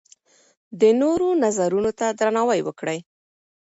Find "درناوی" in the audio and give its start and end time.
2.19-2.61